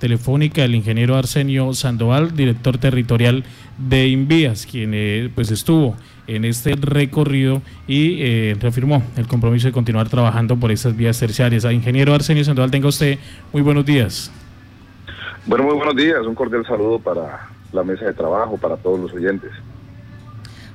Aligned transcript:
telefónica 0.00 0.64
el 0.64 0.74
ingeniero 0.74 1.14
Arsenio 1.14 1.72
Sandoval, 1.74 2.34
director 2.34 2.78
territorial 2.78 3.44
de 3.78 4.08
Invías, 4.08 4.66
quien 4.66 4.90
eh, 4.94 5.30
pues 5.32 5.52
estuvo 5.52 5.94
en 6.26 6.44
este 6.44 6.74
recorrido 6.74 7.62
y 7.86 8.16
eh, 8.20 8.56
reafirmó 8.58 9.02
el 9.16 9.28
compromiso 9.28 9.68
de 9.68 9.72
continuar 9.72 10.08
trabajando 10.08 10.56
por 10.56 10.72
estas 10.72 10.96
vías 10.96 11.18
terciarias. 11.20 11.64
A 11.64 11.72
ingeniero 11.72 12.14
Arsenio 12.14 12.42
Sandoval, 12.44 12.70
tenga 12.70 12.88
usted 12.88 13.18
muy 13.52 13.62
buenos 13.62 13.84
días. 13.86 14.32
Bueno, 15.46 15.64
muy 15.64 15.74
buenos 15.74 15.94
días. 15.94 16.26
Un 16.26 16.34
cordial 16.34 16.66
saludo 16.66 16.98
para 16.98 17.48
la 17.72 17.84
mesa 17.84 18.06
de 18.06 18.14
trabajo, 18.14 18.56
para 18.56 18.76
todos 18.76 18.98
los 18.98 19.12
oyentes. 19.12 19.50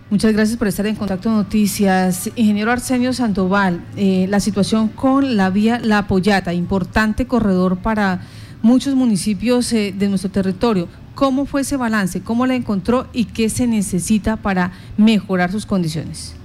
Muchas 0.09 0.33
gracias 0.33 0.57
por 0.57 0.67
estar 0.67 0.85
en 0.85 0.95
Contacto 0.95 1.31
Noticias. 1.31 2.29
Ingeniero 2.35 2.71
Arsenio 2.71 3.11
Sandoval, 3.11 3.81
eh, 3.97 4.27
la 4.29 4.39
situación 4.39 4.87
con 4.89 5.35
la 5.35 5.49
vía 5.49 5.79
La 5.79 6.07
Pollata, 6.07 6.53
importante 6.53 7.25
corredor 7.25 7.77
para 7.77 8.21
muchos 8.65 8.95
municipios 8.95 9.71
eh, 9.73 9.93
de 9.95 10.09
nuestro 10.09 10.31
territorio. 10.31 10.87
¿Cómo 11.13 11.45
fue 11.45 11.61
ese 11.61 11.77
balance? 11.77 12.23
¿Cómo 12.23 12.47
la 12.47 12.55
encontró 12.55 13.05
y 13.13 13.25
qué 13.25 13.47
se 13.47 13.67
necesita 13.67 14.37
para 14.37 14.71
mejorar 14.97 15.51
sus 15.51 15.67
condiciones? 15.67 16.35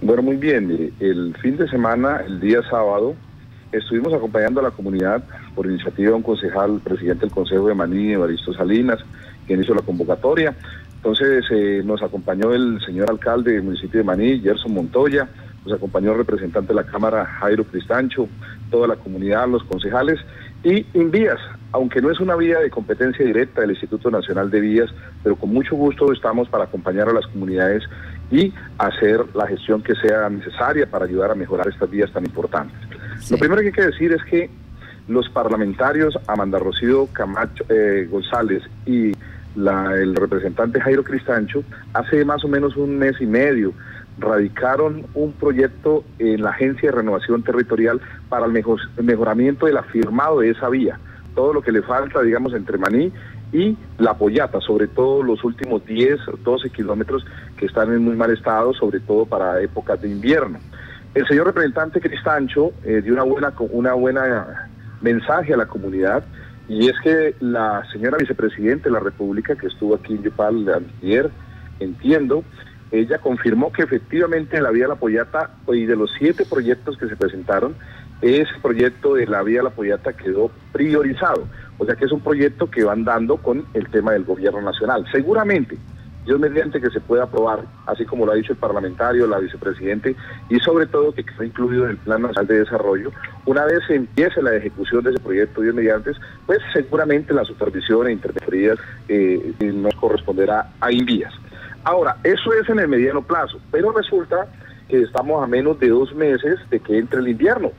Bueno, 0.00 0.22
muy 0.22 0.36
bien. 0.36 0.94
El 0.98 1.36
fin 1.42 1.58
de 1.58 1.68
semana, 1.68 2.22
el 2.26 2.40
día 2.40 2.62
sábado, 2.70 3.14
estuvimos 3.70 4.14
acompañando 4.14 4.60
a 4.60 4.62
la 4.62 4.70
comunidad 4.70 5.22
por 5.54 5.66
iniciativa 5.66 6.08
de 6.08 6.16
un 6.16 6.22
concejal, 6.22 6.80
presidente 6.82 7.26
del 7.26 7.30
Consejo 7.30 7.68
de 7.68 7.74
Maní, 7.74 8.12
Evaristo 8.12 8.54
Salinas, 8.54 9.00
quien 9.46 9.62
hizo 9.62 9.74
la 9.74 9.82
convocatoria. 9.82 10.56
Entonces 10.96 11.44
eh, 11.50 11.82
nos 11.84 12.02
acompañó 12.02 12.54
el 12.54 12.80
señor 12.86 13.10
alcalde 13.10 13.52
del 13.52 13.64
municipio 13.64 14.00
de 14.00 14.04
Maní, 14.04 14.40
Gerson 14.40 14.72
Montoya, 14.72 15.28
nos 15.66 15.74
acompañó 15.74 16.12
el 16.12 16.18
representante 16.18 16.68
de 16.68 16.74
la 16.74 16.84
Cámara, 16.84 17.24
Jairo 17.24 17.64
Cristancho, 17.64 18.26
toda 18.70 18.88
la 18.88 18.96
comunidad, 18.96 19.46
los 19.48 19.62
concejales, 19.64 20.18
y 20.64 20.86
Invías, 20.94 21.40
aunque 21.72 22.00
no 22.00 22.10
es 22.10 22.20
una 22.20 22.36
vía 22.36 22.60
de 22.60 22.70
competencia 22.70 23.24
directa 23.24 23.62
del 23.62 23.70
Instituto 23.70 24.10
Nacional 24.10 24.50
de 24.50 24.60
Vías, 24.60 24.90
pero 25.22 25.36
con 25.36 25.50
mucho 25.50 25.74
gusto 25.74 26.12
estamos 26.12 26.48
para 26.48 26.64
acompañar 26.64 27.08
a 27.08 27.12
las 27.12 27.26
comunidades 27.26 27.82
y 28.30 28.52
hacer 28.78 29.24
la 29.34 29.46
gestión 29.46 29.82
que 29.82 29.94
sea 29.96 30.28
necesaria 30.28 30.86
para 30.86 31.04
ayudar 31.04 31.30
a 31.30 31.34
mejorar 31.34 31.68
estas 31.68 31.90
vías 31.90 32.12
tan 32.12 32.24
importantes. 32.24 32.76
Lo 33.30 33.38
primero 33.38 33.60
que 33.60 33.68
hay 33.68 33.72
que 33.72 33.86
decir 33.86 34.12
es 34.12 34.22
que 34.24 34.50
los 35.08 35.28
parlamentarios 35.30 36.18
Amanda 36.26 36.58
Rocío 36.58 37.06
Camacho 37.12 37.64
eh, 37.68 38.06
González 38.10 38.62
y 38.86 39.12
el 39.56 40.16
representante 40.16 40.80
Jairo 40.80 41.04
Cristancho 41.04 41.62
hace 41.92 42.24
más 42.24 42.42
o 42.44 42.48
menos 42.48 42.76
un 42.76 42.98
mes 42.98 43.20
y 43.20 43.26
medio 43.26 43.74
radicaron 44.18 45.06
un 45.14 45.32
proyecto 45.32 46.04
en 46.18 46.42
la 46.42 46.50
Agencia 46.50 46.90
de 46.90 46.96
Renovación 46.96 47.42
Territorial 47.42 48.00
para 48.28 48.46
el, 48.46 48.52
mejoramiento 49.02 49.66
del 49.66 49.76
afirmado 49.76 50.40
de 50.40 50.50
esa 50.50 50.68
vía. 50.68 50.98
Todo 51.34 51.52
lo 51.52 51.62
que 51.62 51.72
le 51.72 51.82
falta, 51.82 52.20
digamos, 52.22 52.54
entre 52.54 52.78
Maní 52.78 53.12
y 53.52 53.76
La 53.98 54.14
Pollata, 54.14 54.60
sobre 54.60 54.88
todo 54.88 55.22
los 55.22 55.44
últimos 55.44 55.84
10 55.84 56.28
o 56.28 56.36
12 56.38 56.70
kilómetros 56.70 57.24
que 57.56 57.66
están 57.66 57.92
en 57.92 58.02
muy 58.02 58.16
mal 58.16 58.30
estado, 58.30 58.72
sobre 58.74 59.00
todo 59.00 59.26
para 59.26 59.60
épocas 59.60 60.00
de 60.00 60.08
invierno. 60.08 60.58
El 61.14 61.26
señor 61.26 61.46
representante 61.46 62.00
Cristancho 62.00 62.72
eh, 62.84 63.02
dio 63.02 63.12
una 63.12 63.24
buena, 63.24 63.52
una 63.70 63.92
buena 63.92 64.70
mensaje 65.02 65.52
a 65.52 65.58
la 65.58 65.66
comunidad 65.66 66.24
y 66.68 66.88
es 66.88 66.94
que 67.02 67.34
la 67.40 67.82
señora 67.92 68.16
vicepresidenta 68.16 68.84
de 68.84 68.92
la 68.92 69.00
República 69.00 69.54
que 69.56 69.66
estuvo 69.66 69.94
aquí 69.94 70.14
en 70.14 70.22
Yopal 70.22 70.86
ayer, 71.02 71.30
entiendo, 71.80 72.44
ella 72.90 73.18
confirmó 73.18 73.72
que 73.72 73.82
efectivamente 73.82 74.60
la 74.60 74.70
Vía 74.70 74.88
La 74.88 74.94
Pollata, 74.94 75.50
y 75.68 75.86
de 75.86 75.96
los 75.96 76.10
siete 76.18 76.44
proyectos 76.44 76.96
que 76.96 77.08
se 77.08 77.16
presentaron, 77.16 77.74
ese 78.22 78.52
proyecto 78.62 79.14
de 79.14 79.26
la 79.26 79.42
Vía 79.42 79.62
La 79.62 79.70
Pollata 79.70 80.12
quedó 80.12 80.50
priorizado. 80.72 81.46
O 81.78 81.84
sea 81.84 81.96
que 81.96 82.04
es 82.04 82.12
un 82.12 82.20
proyecto 82.20 82.70
que 82.70 82.84
van 82.84 83.04
dando 83.04 83.36
con 83.36 83.64
el 83.74 83.88
tema 83.88 84.12
del 84.12 84.24
gobierno 84.24 84.62
nacional. 84.62 85.04
Seguramente, 85.10 85.76
Dios 86.24 86.38
mediante 86.38 86.80
que 86.80 86.90
se 86.90 87.00
pueda 87.00 87.24
aprobar, 87.24 87.64
así 87.86 88.04
como 88.04 88.24
lo 88.24 88.32
ha 88.32 88.36
dicho 88.36 88.52
el 88.52 88.58
parlamentario, 88.58 89.26
la 89.26 89.40
vicepresidente, 89.40 90.14
y 90.48 90.60
sobre 90.60 90.86
todo 90.86 91.12
que 91.12 91.24
quede 91.24 91.46
incluido 91.46 91.84
en 91.84 91.90
el 91.90 91.96
Plan 91.96 92.22
Nacional 92.22 92.46
de 92.46 92.60
Desarrollo, 92.60 93.10
una 93.44 93.64
vez 93.64 93.80
se 93.88 93.96
empiece 93.96 94.40
la 94.40 94.54
ejecución 94.54 95.02
de 95.02 95.10
ese 95.10 95.20
proyecto, 95.20 95.62
Dios 95.62 95.74
mediante, 95.74 96.12
pues 96.46 96.60
seguramente 96.72 97.34
la 97.34 97.44
supervisión 97.44 98.06
e 98.06 98.12
interventorías 98.12 98.78
eh, 99.08 99.52
nos 99.60 99.94
corresponderá 99.96 100.70
a 100.80 100.92
Invías. 100.92 101.34
Ahora, 101.82 102.16
eso 102.22 102.52
es 102.52 102.68
en 102.68 102.78
el 102.78 102.86
mediano 102.86 103.22
plazo, 103.22 103.58
pero 103.72 103.90
resulta 103.90 104.46
que 104.88 105.02
estamos 105.02 105.42
a 105.42 105.48
menos 105.48 105.80
de 105.80 105.88
dos 105.88 106.14
meses 106.14 106.60
de 106.70 106.78
que 106.78 106.98
entre 106.98 107.18
el 107.18 107.28
invierno. 107.28 107.72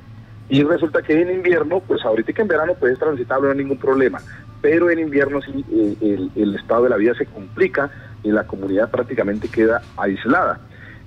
Y 0.49 0.63
resulta 0.63 1.01
que 1.01 1.21
en 1.21 1.31
invierno, 1.31 1.79
pues 1.79 2.03
ahorita 2.03 2.33
que 2.33 2.41
en 2.41 2.47
verano 2.47 2.73
puedes 2.75 2.99
transitarlo, 2.99 3.45
no 3.45 3.51
hay 3.51 3.57
ningún 3.57 3.77
problema. 3.77 4.21
Pero 4.61 4.89
en 4.89 4.99
invierno 4.99 5.41
sí 5.41 5.65
eh, 5.71 6.27
el, 6.35 6.55
estado 6.55 6.83
de 6.83 6.89
la 6.89 6.97
vida 6.97 7.13
se 7.15 7.25
complica 7.25 7.89
y 8.23 8.31
la 8.31 8.45
comunidad 8.45 8.91
prácticamente 8.91 9.47
queda 9.47 9.81
aislada. 9.97 10.59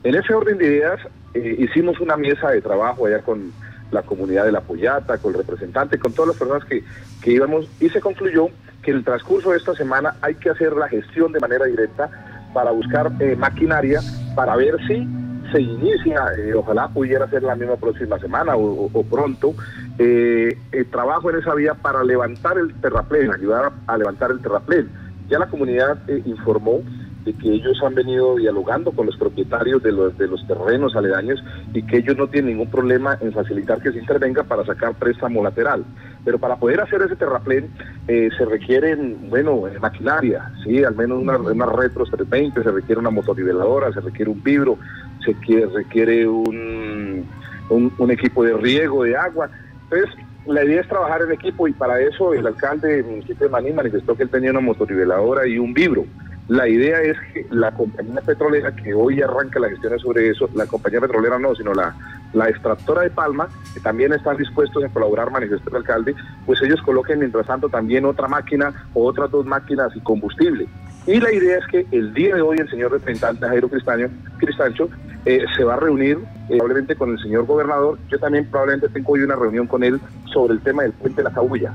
En 0.05 0.15
ese 0.15 0.35
orden 0.35 0.59
de 0.59 0.67
ideas, 0.67 1.01
eh, 1.35 1.57
hicimos 1.59 2.01
una 2.01 2.17
mesa 2.17 2.51
de 2.51 2.61
trabajo 2.61 3.07
allá 3.07 3.21
con 3.21 3.53
la 3.91 4.03
comunidad 4.03 4.45
de 4.45 4.53
La 4.53 4.61
Pollata, 4.61 5.19
con 5.19 5.33
el 5.33 5.39
representante, 5.39 5.99
con 5.99 6.13
todas 6.13 6.29
las 6.29 6.37
personas 6.37 6.65
que, 6.65 6.83
que 7.23 7.33
íbamos, 7.33 7.69
y 7.81 7.89
se 7.89 8.01
concluyó 8.01 8.49
que 8.83 8.91
en 8.91 8.99
el 8.99 9.05
transcurso 9.05 9.51
de 9.51 9.59
esta 9.59 9.75
semana 9.75 10.17
hay 10.23 10.35
que 10.35 10.51
hacer 10.51 10.73
la 10.73 10.89
gestión 10.89 11.33
de 11.33 11.41
manera 11.41 11.65
directa 11.67 12.09
para 12.53 12.71
buscar 12.71 13.13
eh, 13.21 13.37
maquinaria 13.37 14.01
para 14.35 14.57
ver 14.57 14.77
si 14.87 15.07
se 15.53 15.61
inicia, 15.61 16.25
eh, 16.39 16.55
ojalá 16.55 16.89
pudiera 16.89 17.29
ser 17.29 17.43
la 17.43 17.55
misma 17.55 17.77
próxima 17.77 18.19
semana 18.19 18.55
o, 18.57 19.05
pronto, 19.05 19.55
eh, 19.99 20.57
el 20.73 20.87
trabajo 20.87 21.31
en 21.31 21.37
esa 21.37 21.55
vía 21.55 21.75
para 21.75 22.03
levantar 22.05 22.59
el 22.59 22.75
terraplén, 22.81 23.33
ayudar 23.33 23.73
a, 23.87 23.99
levantar 23.99 24.31
el 24.31 24.41
terraplén. 24.41 24.89
Ya 25.29 25.39
la 25.39 25.49
comunidad 25.49 25.99
informó 26.25 26.83
de 27.25 27.33
que 27.35 27.51
ellos 27.53 27.83
han 27.85 27.95
venido 27.95 28.37
dialogando 28.37 28.93
con 28.93 29.07
los 29.07 29.17
propietarios 29.17 29.83
de 29.83 29.91
los, 29.91 30.17
de 30.17 30.29
los 30.29 30.47
terrenos 30.47 30.95
aledaños 30.95 31.43
y 31.75 31.83
que 31.83 31.99
ellos 31.99 32.17
no 32.17 32.29
tienen 32.29 32.53
ningún 32.53 32.71
problema 32.71 33.19
en 33.21 33.33
facilitar 33.33 33.83
que 33.83 33.91
se 33.91 33.99
intervenga 33.99 34.45
para 34.45 34.65
sacar 34.65 34.95
préstamo 34.95 35.43
lateral. 35.43 35.85
Pero 36.27 36.41
para 36.41 36.57
poder 36.57 36.81
hacer 36.81 37.01
ese 37.03 37.15
terraplén 37.15 37.71
eh, 38.09 38.31
se 38.37 38.45
requieren, 38.45 39.31
bueno, 39.31 39.69
eh, 39.69 39.79
maquinaria, 39.79 40.51
¿sí? 40.65 40.83
al 40.83 40.97
menos 40.97 41.23
una, 41.23 41.39
una 41.39 41.67
retros 41.67 42.11
320, 42.11 42.65
se 42.65 42.71
requiere 42.73 42.99
una 42.99 43.11
motoriveladora, 43.11 43.93
se 43.93 44.01
requiere 44.01 44.33
un 44.33 44.43
vibro, 44.43 44.77
se 45.25 45.37
requiere 45.73 46.27
un, 46.27 47.25
un, 47.71 48.11
equipo 48.11 48.43
de 48.43 48.55
riego 48.55 49.05
de 49.05 49.17
agua. 49.17 49.49
Entonces, 49.85 50.11
la 50.47 50.65
idea 50.65 50.81
es 50.81 50.89
trabajar 50.89 51.23
en 51.23 51.31
equipo 51.31 51.69
y 51.69 51.73
para 51.73 52.01
eso 52.01 52.35
el 52.35 52.45
alcalde 52.45 52.97
del 52.97 53.05
municipio 53.05 53.47
de 53.47 53.49
Maní 53.49 53.71
manifestó 53.71 54.17
que 54.17 54.25
él 54.25 54.29
tenía 54.29 54.51
una 54.51 54.59
motoriveladora 54.59 55.47
y 55.47 55.61
un 55.61 55.73
vibro. 55.73 56.07
La 56.49 56.69
idea 56.69 57.03
es 57.03 57.17
que 57.33 57.47
la 57.51 57.71
compañía 57.71 58.21
petrolera 58.21 58.75
que 58.75 58.93
hoy 58.95 59.23
arranca 59.23 59.61
las 59.61 59.71
gestiones 59.71 60.03
sobre 60.03 60.29
eso, 60.29 60.51
la 60.55 60.67
compañía 60.67 61.01
petrolera 61.01 61.39
no, 61.39 61.55
sino 61.55 61.73
la, 61.73 61.95
la 62.37 62.49
extractora 62.51 63.03
de 63.03 63.11
Palma, 63.11 63.49
que 63.73 63.81
también 63.81 64.13
están 64.13 64.37
dispuestos 64.37 64.85
a 64.85 64.89
colaborar, 64.91 65.31
manifestó 65.31 65.71
el 65.71 65.77
alcalde, 65.77 66.15
pues 66.45 66.61
ellos 66.63 66.81
coloquen 66.83 67.19
mientras 67.19 67.47
tanto 67.47 67.69
también 67.69 68.05
otra 68.05 68.29
máquina 68.29 68.73
o 68.93 69.07
otras 69.07 69.31
dos 69.31 69.47
máquinas 69.47 69.91
y 69.97 70.01
combustible. 70.01 70.69
Y 71.07 71.19
la 71.19 71.33
idea 71.33 71.59
es 71.59 71.67
que 71.67 71.87
el 71.93 72.13
día 72.13 72.35
de 72.35 72.43
hoy 72.43 72.59
el 72.59 72.69
señor 72.69 72.93
representante 72.93 73.47
Jairo 73.47 73.69
Cristaño, 73.69 74.11
Cristancho 74.39 74.91
eh, 75.27 75.45
se 75.57 75.65
va 75.65 75.75
a 75.75 75.77
reunir 75.81 76.19
eh, 76.19 76.57
probablemente 76.57 76.95
con 76.95 77.11
el 77.11 77.19
señor 77.19 77.47
gobernador. 77.47 77.99
Yo 78.09 78.19
también 78.19 78.47
probablemente 78.49 78.89
tengo 78.89 79.13
hoy 79.13 79.23
una 79.23 79.35
reunión 79.35 79.67
con 79.67 79.83
él 79.83 80.01
sobre 80.33 80.55
el 80.55 80.61
tema 80.61 80.85
del 80.85 80.93
puente 80.93 81.17
de 81.17 81.25
la 81.25 81.35
Cabulla. 81.35 81.75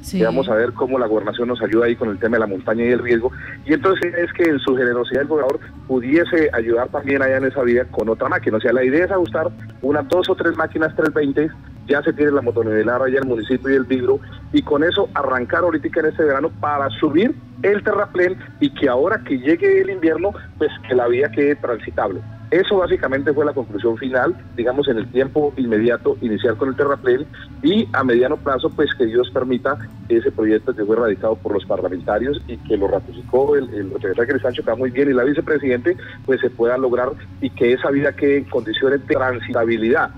¿sí? 0.00 0.22
vamos 0.22 0.48
a 0.48 0.54
ver 0.54 0.72
cómo 0.72 0.98
la 0.98 1.06
gobernación 1.06 1.48
nos 1.48 1.60
ayuda 1.60 1.86
ahí 1.86 1.96
con 1.96 2.08
el 2.08 2.18
tema 2.18 2.36
de 2.36 2.40
la 2.40 2.46
montaña 2.46 2.84
y 2.84 2.90
el 2.90 3.00
riesgo. 3.00 3.32
Y 3.66 3.72
entonces 3.72 4.14
es 4.14 4.32
que 4.32 4.44
en 4.44 4.60
su 4.60 4.76
generosidad 4.76 5.22
el 5.22 5.28
gobernador 5.28 5.58
pudiese 5.88 6.50
ayudar 6.52 6.88
también 6.88 7.20
allá 7.20 7.38
en 7.38 7.46
esa 7.46 7.62
vía 7.62 7.84
con 7.90 8.08
otra 8.08 8.28
máquina. 8.28 8.58
O 8.58 8.60
sea, 8.60 8.72
la 8.72 8.84
idea 8.84 9.06
es 9.06 9.10
ajustar 9.10 9.50
unas 9.82 10.08
dos 10.08 10.28
o 10.30 10.34
tres 10.36 10.56
máquinas 10.56 10.94
320 10.94 11.50
ya 11.86 12.02
se 12.02 12.12
tiene 12.12 12.32
la 12.32 12.42
motonivelar 12.42 13.02
allá 13.02 13.18
en 13.18 13.24
el 13.24 13.28
municipio 13.28 13.70
y 13.70 13.74
el 13.74 13.84
vidro, 13.84 14.18
y 14.52 14.62
con 14.62 14.82
eso 14.84 15.08
arrancar 15.14 15.64
ahorita 15.64 16.00
en 16.00 16.06
este 16.06 16.24
verano 16.24 16.50
para 16.60 16.88
subir 16.90 17.34
el 17.62 17.82
terraplén 17.82 18.36
y 18.60 18.70
que 18.70 18.88
ahora 18.88 19.22
que 19.24 19.38
llegue 19.38 19.80
el 19.80 19.90
invierno, 19.90 20.32
pues 20.58 20.70
que 20.88 20.94
la 20.94 21.08
vía 21.08 21.30
quede 21.30 21.56
transitable. 21.56 22.20
Eso 22.54 22.76
básicamente 22.76 23.32
fue 23.32 23.44
la 23.44 23.52
conclusión 23.52 23.98
final, 23.98 24.32
digamos 24.56 24.86
en 24.86 24.98
el 24.98 25.10
tiempo 25.10 25.52
inmediato, 25.56 26.16
iniciar 26.20 26.54
con 26.54 26.68
el 26.68 26.76
terraplén 26.76 27.26
y 27.64 27.88
a 27.92 28.04
mediano 28.04 28.36
plazo, 28.36 28.70
pues 28.70 28.94
que 28.96 29.06
Dios 29.06 29.28
permita 29.32 29.76
ese 30.08 30.30
proyecto 30.30 30.72
que 30.72 30.84
fue 30.84 30.94
radicado 30.94 31.34
por 31.34 31.52
los 31.52 31.64
parlamentarios 31.64 32.40
y 32.46 32.56
que 32.58 32.76
lo 32.76 32.86
ratificó 32.86 33.56
el, 33.56 33.64
el 33.74 33.90
representante 33.90 34.38
Sancho, 34.38 34.64
que 34.64 34.72
muy 34.76 34.92
bien, 34.92 35.10
y 35.10 35.14
la 35.14 35.24
vicepresidente, 35.24 35.96
pues 36.24 36.40
se 36.42 36.48
pueda 36.48 36.78
lograr 36.78 37.10
y 37.40 37.50
que 37.50 37.72
esa 37.72 37.90
vía 37.90 38.12
quede 38.12 38.36
en 38.36 38.44
condiciones 38.44 39.04
de 39.04 39.16
transitabilidad. 39.16 40.10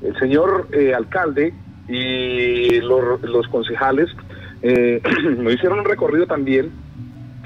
El 0.00 0.18
señor 0.18 0.68
eh, 0.72 0.94
alcalde 0.94 1.52
y 1.88 2.80
los, 2.80 3.48
concejales 3.48 4.08
eh, 4.62 5.02
me 5.36 5.52
hicieron 5.52 5.80
un 5.80 5.84
recorrido 5.84 6.26
también 6.26 6.70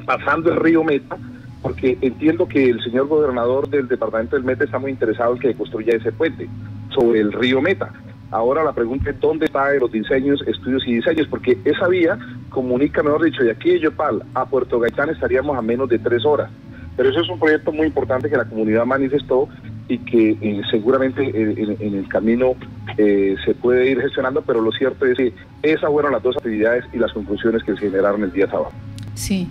pasando 0.07 0.53
el 0.53 0.61
río 0.61 0.85
Meta 0.85 1.19
porque 1.67 1.99
entiendo 2.01 2.47
que 2.47 2.71
el 2.71 2.81
señor 2.81 3.09
gobernador 3.09 3.69
del 3.69 3.89
departamento 3.89 4.37
del 4.37 4.45
Meta 4.45 4.63
está 4.63 4.79
muy 4.79 4.93
interesado 4.93 5.35
en 5.35 5.41
que 5.41 5.53
construya 5.53 5.97
ese 5.97 6.13
puente 6.13 6.49
sobre 6.95 7.19
el 7.19 7.33
río 7.33 7.61
Meta. 7.61 7.93
Ahora 8.31 8.63
la 8.63 8.73
pregunta 8.73 9.11
es 9.11 9.19
dónde 9.19 9.47
están 9.47 9.77
los 9.81 9.91
diseños, 9.91 10.41
estudios 10.47 10.87
y 10.87 10.95
diseños, 10.95 11.27
porque 11.27 11.59
esa 11.65 11.89
vía 11.89 12.21
comunica, 12.51 13.03
mejor 13.03 13.25
dicho, 13.25 13.43
de 13.43 13.51
aquí 13.51 13.71
de 13.71 13.81
Yopal 13.81 14.23
a 14.35 14.47
Puerto 14.47 14.79
Gaitán 14.79 15.11
estaríamos 15.11 15.59
a 15.59 15.61
menos 15.61 15.89
de 15.89 15.99
tres 15.99 16.25
horas. 16.25 16.49
Pero 16.97 17.09
eso 17.09 17.21
es 17.21 17.29
un 17.29 17.41
proyecto 17.41 17.73
muy 17.73 17.89
importante 17.89 18.31
que 18.31 18.37
la 18.37 18.45
comunidad 18.45 18.87
manifestó 18.87 19.49
y 19.89 19.99
que 19.99 20.39
eh, 20.41 20.63
seguramente 20.71 21.25
eh, 21.25 21.77
en, 21.81 21.95
el 21.97 22.07
camino 22.07 22.55
eh, 22.97 23.35
se 23.45 23.55
puede 23.57 23.91
ir 23.91 24.01
gestionando, 24.01 24.41
pero 24.43 24.61
lo 24.61 24.71
cierto 24.71 25.05
es 25.05 25.17
que 25.17 25.33
esas 25.65 25.91
fueron 25.91 26.13
las 26.13 26.23
dos 26.23 26.37
actividades 26.37 26.85
y 26.93 26.99
las 26.99 27.13
conclusiones 27.13 27.65
que 27.65 27.73
se 27.73 27.81
generaron 27.81 28.23
el 28.23 28.31
día 28.31 28.47
sábado. 28.47 28.71
Sí. 29.15 29.49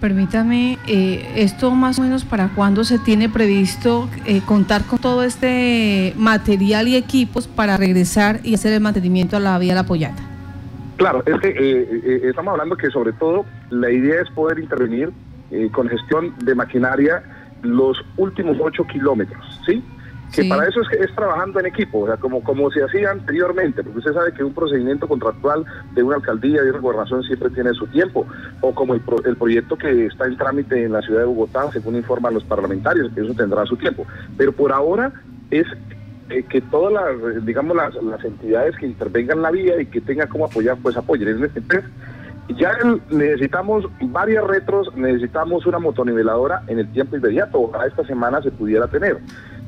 Permítame, 0.00 0.78
esto 0.86 1.70
más 1.70 1.98
o 1.98 2.02
menos 2.02 2.24
para 2.24 2.48
cuándo 2.48 2.84
se 2.84 2.98
tiene 2.98 3.28
previsto 3.28 4.08
contar 4.44 4.84
con 4.84 4.98
todo 4.98 5.22
este 5.22 6.12
material 6.16 6.86
y 6.88 6.96
equipos 6.96 7.48
para 7.48 7.76
regresar 7.76 8.40
y 8.44 8.54
hacer 8.54 8.72
el 8.74 8.80
mantenimiento 8.80 9.36
a 9.36 9.40
la 9.40 9.58
vía 9.58 9.74
La 9.74 9.84
Pollata. 9.84 10.22
Claro, 10.96 11.22
es 11.26 11.40
que 11.40 12.20
estamos 12.28 12.52
hablando 12.52 12.76
que 12.76 12.90
sobre 12.90 13.12
todo 13.14 13.46
la 13.70 13.90
idea 13.90 14.22
es 14.22 14.30
poder 14.30 14.58
intervenir 14.58 15.10
con 15.72 15.88
gestión 15.88 16.34
de 16.44 16.54
maquinaria 16.54 17.22
los 17.62 18.04
últimos 18.16 18.58
ocho 18.60 18.84
kilómetros, 18.84 19.60
¿sí? 19.66 19.82
Que 20.34 20.44
para 20.44 20.66
eso 20.68 20.80
es, 20.82 21.00
es 21.00 21.14
trabajando 21.14 21.60
en 21.60 21.66
equipo, 21.66 22.00
o 22.00 22.06
sea, 22.06 22.16
como, 22.16 22.42
como 22.42 22.70
se 22.70 22.82
hacía 22.82 23.10
anteriormente, 23.10 23.82
porque 23.82 23.98
usted 23.98 24.12
sabe 24.12 24.32
que 24.32 24.44
un 24.44 24.52
procedimiento 24.52 25.08
contractual 25.08 25.64
de 25.94 26.02
una 26.02 26.16
alcaldía, 26.16 26.62
de 26.62 26.70
una 26.70 26.80
gobernación 26.80 27.22
siempre 27.22 27.50
tiene 27.50 27.72
su 27.74 27.86
tiempo, 27.86 28.26
o 28.60 28.74
como 28.74 28.94
el, 28.94 29.02
el 29.24 29.36
proyecto 29.36 29.76
que 29.76 30.06
está 30.06 30.26
en 30.26 30.36
trámite 30.36 30.84
en 30.84 30.92
la 30.92 31.02
ciudad 31.02 31.20
de 31.20 31.26
Bogotá, 31.26 31.70
según 31.72 31.96
informan 31.96 32.34
los 32.34 32.44
parlamentarios, 32.44 33.10
que 33.14 33.20
eso 33.22 33.34
tendrá 33.34 33.64
su 33.66 33.76
tiempo. 33.76 34.06
Pero 34.36 34.52
por 34.52 34.72
ahora 34.72 35.12
es 35.50 35.66
eh, 36.28 36.42
que 36.42 36.60
todas 36.60 36.92
las, 36.92 37.46
digamos, 37.46 37.76
las, 37.76 37.94
las, 38.02 38.24
entidades 38.24 38.76
que 38.76 38.86
intervengan 38.86 39.38
en 39.38 39.42
la 39.42 39.50
vía 39.52 39.80
y 39.80 39.86
que 39.86 40.00
tengan 40.00 40.28
como 40.28 40.46
apoyar, 40.46 40.76
pues 40.82 40.96
apoyen. 40.96 41.28
Entonces, 41.28 41.84
ya 42.48 42.72
necesitamos 43.10 43.86
varias 44.00 44.44
retros, 44.44 44.94
necesitamos 44.96 45.66
una 45.66 45.78
motoniveladora 45.78 46.62
en 46.66 46.80
el 46.80 46.90
tiempo 46.92 47.16
inmediato, 47.16 47.60
ojalá 47.60 47.86
esta 47.86 48.04
semana 48.04 48.42
se 48.42 48.50
pudiera 48.50 48.88
tener. 48.88 49.18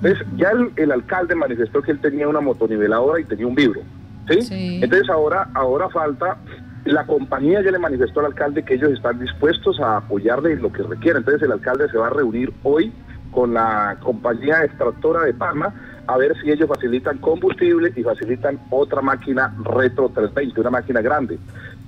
Entonces, 0.02 0.26
ya 0.36 0.50
el, 0.76 0.92
alcalde 0.92 1.34
manifestó 1.34 1.82
que 1.82 1.92
él 1.92 2.00
tenía 2.00 2.28
una 2.28 2.40
motoniveladora 2.40 3.20
y 3.20 3.24
tenía 3.24 3.46
un 3.46 3.54
vibro. 3.54 3.80
¿sí? 4.28 4.80
Entonces, 4.80 5.08
ahora, 5.10 5.48
ahora 5.54 5.88
falta, 5.88 6.38
la 6.84 7.04
compañía 7.04 7.62
ya 7.62 7.72
le 7.72 7.78
manifestó 7.78 8.20
al 8.20 8.26
alcalde 8.26 8.64
que 8.64 8.74
ellos 8.74 8.92
están 8.92 9.18
dispuestos 9.18 9.80
a 9.80 9.96
apoyarle 9.98 10.52
en 10.52 10.62
lo 10.62 10.72
que 10.72 10.84
requiera. 10.84 11.18
Entonces, 11.18 11.42
el 11.42 11.52
alcalde 11.52 11.88
se 11.90 11.98
va 11.98 12.06
a 12.06 12.10
reunir 12.10 12.52
hoy 12.62 12.92
con 13.32 13.54
la 13.54 13.96
compañía 14.00 14.64
extractora 14.64 15.24
de 15.24 15.34
Palma 15.34 15.74
a 16.06 16.16
ver 16.16 16.34
si 16.40 16.50
ellos 16.50 16.68
facilitan 16.68 17.18
combustible 17.18 17.92
y 17.94 18.02
facilitan 18.02 18.58
otra 18.70 19.02
máquina 19.02 19.54
Retro 19.62 20.08
320, 20.08 20.60
una 20.60 20.70
máquina 20.70 21.02
grande. 21.02 21.38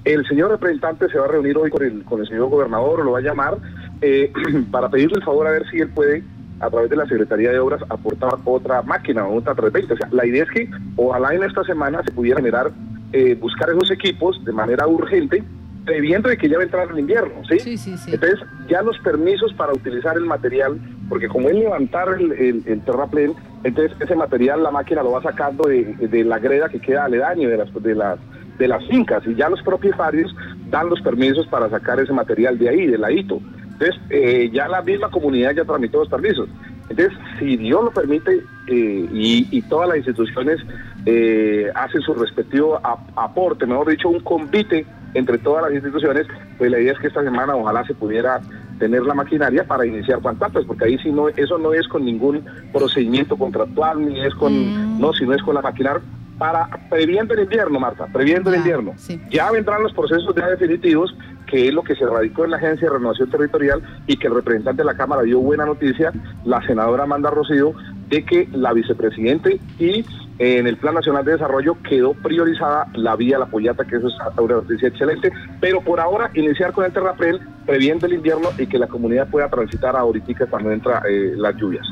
El 0.05 0.27
señor 0.27 0.51
representante 0.51 1.09
se 1.09 1.19
va 1.19 1.25
a 1.25 1.29
reunir 1.29 1.57
hoy 1.57 1.71
con 1.71 1.83
el, 1.83 2.05
con 2.05 2.21
el 2.21 2.29
señor 2.29 2.51
gobernador, 2.51 3.01
o 3.01 3.05
lo 3.05 3.13
va 3.13 3.19
a 3.19 3.23
llamar, 3.23 3.57
eh, 4.03 4.31
para 4.71 4.91
pedirle 4.91 5.17
el 5.17 5.25
favor 5.25 5.47
a 5.47 5.53
ver 5.53 5.67
si 5.71 5.81
él 5.81 5.89
puede, 5.89 6.23
a 6.61 6.71
través 6.71 6.91
de 6.91 6.97
la 6.97 7.07
Secretaría 7.07 7.51
de 7.51 7.59
Obras, 7.59 7.83
aportar 7.89 8.35
otra 8.45 8.83
máquina 8.83 9.27
otra 9.27 9.55
320. 9.55 9.95
O 9.95 9.97
sea, 9.97 10.09
la 10.11 10.27
idea 10.27 10.45
es 10.45 10.51
que 10.51 10.71
ojalá 10.97 11.35
en 11.35 11.43
esta 11.43 11.65
semana 11.65 12.03
se 12.05 12.13
pudiera 12.13 12.39
generar, 12.39 12.71
eh, 13.13 13.35
buscar 13.35 13.71
esos 13.71 13.91
equipos 13.91 14.43
de 14.45 14.53
manera 14.53 14.87
urgente, 14.87 15.43
previendo 15.85 16.29
de 16.29 16.37
que 16.37 16.49
ya 16.49 16.57
va 16.57 16.63
a 16.63 16.67
entrar 16.67 16.91
el 16.91 16.99
invierno, 16.99 17.43
¿sí? 17.49 17.59
Sí, 17.59 17.77
sí, 17.79 17.97
sí. 17.97 18.13
Entonces, 18.13 18.39
ya 18.69 18.83
los 18.83 18.99
permisos 18.99 19.53
para 19.55 19.73
utilizar 19.73 20.17
el 20.17 20.27
material, 20.27 20.79
porque 21.09 21.27
como 21.27 21.49
es 21.49 21.57
levantar 21.57 22.09
el, 22.21 22.33
el, 22.67 22.81
terraplén, 22.83 23.33
entonces 23.65 23.97
ese 23.99 24.15
material 24.15 24.63
la 24.63 24.71
máquina 24.71 25.03
lo 25.03 25.13
va 25.13 25.23
sacando 25.23 25.69
de, 25.69 25.85
de 25.85 26.25
la 26.25 26.39
greda 26.39 26.69
que 26.69 26.81
queda 26.81 27.05
aledaño 27.07 27.49
de 27.49 27.57
las, 27.57 27.83
de 27.83 27.95
las 27.95 28.19
de 28.61 28.69
las 28.69 28.87
fincas 28.87 29.23
y 29.27 29.35
ya 29.35 29.49
los 29.49 29.63
propietarios 29.63 30.37
dan 30.69 30.91
los 30.91 31.01
permisos 31.01 31.47
para 31.49 31.69
sacar 31.71 31.99
ese 31.99 32.13
material 32.13 32.59
de 32.59 32.69
ahí, 32.69 32.87
del 32.87 33.01
ladito. 33.01 33.41
Entonces, 33.81 34.03
eh, 34.11 34.51
ya 34.53 34.69
la 34.69 34.83
misma 34.83 35.11
comunidad 35.11 35.55
ya 35.55 35.65
tramitó 35.65 36.01
los 36.01 36.09
permisos. 36.09 36.49
Entonces, 36.91 37.17
si 37.39 37.57
Dios 37.57 37.83
lo 37.83 37.91
permite 37.91 38.45
eh, 38.67 39.09
y, 39.11 39.63
todas 39.63 39.89
las 39.89 39.99
instituciones 39.99 40.59
eh, 41.07 41.71
hacen 41.75 42.03
su 42.03 42.13
respectivo 42.13 42.79
aporte, 43.17 43.65
mejor 43.65 43.89
dicho, 43.89 44.11
un 44.11 44.21
convite 44.21 44.85
entre 45.15 45.39
todas 45.39 45.65
las 45.65 45.73
instituciones, 45.73 46.27
pues 46.59 46.71
la 46.71 46.79
idea 46.79 46.93
es 46.93 46.99
que 46.99 47.07
esta 47.07 47.23
semana 47.23 47.57
ojalá 47.57 47.85
se 47.87 47.95
pudiera 47.95 48.41
tener 48.79 49.03
la 49.03 49.15
maquinaria 49.15 49.65
para 49.65 49.87
iniciar 49.87 50.21
cuanto 50.21 50.45
antes, 50.45 50.65
porque 50.67 50.85
ahí 50.85 50.99
sí 50.99 51.11
no, 51.11 51.29
eso 51.29 51.59
no 51.59 51.73
es 51.73 51.89
con 51.89 52.05
ningún 52.05 52.45
procedimiento 52.73 53.37
contractual, 53.37 54.05
ni 54.05 54.21
es 54.21 54.35
con, 54.35 54.53
mm. 54.53 55.01
no, 55.01 55.13
sino 55.15 55.33
es 55.33 55.43
con 55.43 55.55
la 55.55 55.63
maquinaria 55.63 56.03
para 56.41 56.67
previendo 56.89 57.35
el 57.35 57.41
invierno, 57.41 57.79
Marta, 57.79 58.07
previendo 58.11 58.51
el 58.51 58.57
invierno. 58.57 58.95
Ya 59.31 59.51
vendrán 59.51 59.83
los 59.83 59.93
procesos 59.93 60.35
ya 60.35 60.49
definitivos, 60.49 61.15
que 61.51 61.69
es 61.69 61.75
lo 61.75 61.83
que 61.83 61.97
se 61.97 62.07
radicó 62.07 62.45
en 62.45 62.53
la 62.53 62.57
Agencia 62.59 62.89
de 62.89 62.95
Renovación 62.95 63.31
Territorial 63.31 63.83
y 64.07 64.17
que 64.17 64.29
el 64.29 64.35
representante 64.35 64.83
de 64.83 64.87
la 64.87 64.97
Cámara 64.97 65.23
dio 65.23 65.41
buena 65.41 65.67
noticia, 65.67 66.13
la 66.45 66.65
senadora 66.67 67.03
Amanda 67.03 67.31
Rocío, 67.31 67.75
de 68.09 68.25
que 68.25 68.49
la 68.53 68.73
vicepresidente 68.73 69.61
y 69.79 70.05
en 70.39 70.67
el 70.67 70.77
Plan 70.79 70.95
Nacional 70.95 71.25
de 71.25 71.33
Desarrollo 71.33 71.77
quedó 71.83 72.15
priorizada 72.15 72.87
la 72.95 73.15
vía 73.15 73.39
La 73.39 73.47
Pollata, 73.47 73.85
que 73.85 73.97
eso 73.97 74.09
es 74.09 74.15
una 74.39 74.55
noticia 74.55 74.89
excelente, 74.89 75.33
pero 75.61 75.83
por 75.83 76.01
ahora 76.01 76.31
iniciar 76.35 76.73
con 76.73 76.85
el 76.85 76.93
terraplén, 76.93 77.39
previendo 77.67 78.07
el 78.07 78.15
invierno 78.15 78.49
y 78.57 78.67
que 78.67 78.79
la 78.79 78.87
comunidad 78.87 79.29
pueda 79.29 79.49
transitar 79.49 79.97
ahorita 79.97 80.47
cuando 80.47 80.73
entra 80.73 81.03
eh, 81.09 81.35
las 81.37 81.55
lluvias. 81.57 81.87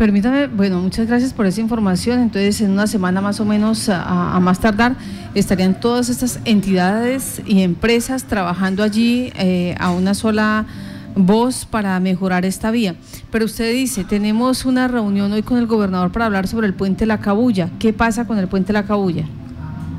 Permítame, 0.00 0.46
bueno, 0.46 0.80
muchas 0.80 1.06
gracias 1.06 1.34
por 1.34 1.44
esa 1.44 1.60
información. 1.60 2.20
Entonces, 2.20 2.62
en 2.62 2.70
una 2.70 2.86
semana 2.86 3.20
más 3.20 3.38
o 3.38 3.44
menos, 3.44 3.90
a, 3.90 4.40
más 4.40 4.58
tardar, 4.58 4.94
estarían 5.34 5.78
todas 5.78 6.08
estas 6.08 6.40
entidades 6.46 7.42
y 7.44 7.60
empresas 7.60 8.24
trabajando 8.24 8.82
allí 8.82 9.30
eh, 9.38 9.74
a 9.78 9.90
una 9.90 10.14
sola 10.14 10.64
voz 11.14 11.66
para 11.66 12.00
mejorar 12.00 12.46
esta 12.46 12.70
vía. 12.70 12.94
Pero 13.30 13.44
usted 13.44 13.74
dice, 13.74 14.04
tenemos 14.04 14.64
una 14.64 14.88
reunión 14.88 15.32
hoy 15.32 15.42
con 15.42 15.58
el 15.58 15.66
gobernador 15.66 16.10
para 16.10 16.24
hablar 16.24 16.48
sobre 16.48 16.66
el 16.66 16.72
puente 16.72 17.04
La 17.04 17.20
Cabulla. 17.20 17.68
¿Qué 17.78 17.92
pasa 17.92 18.26
con 18.26 18.38
el 18.38 18.48
puente 18.48 18.72
La 18.72 18.84
Cabulla? 18.84 19.26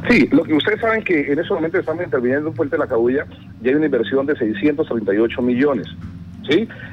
Sí, 0.09 0.27
lo 0.31 0.41
que 0.45 0.55
ustedes 0.55 0.81
saben 0.81 1.03
que 1.03 1.31
en 1.31 1.37
ese 1.37 1.53
momento 1.53 1.77
estamos 1.77 2.03
interviniendo 2.03 2.47
en 2.47 2.47
un 2.47 2.55
puente 2.55 2.75
La 2.75 2.87
Cabulla 2.87 3.27
y 3.63 3.67
hay 3.67 3.75
una 3.75 3.85
inversión 3.85 4.25
de 4.25 4.35
638 4.35 5.41
millones. 5.43 5.85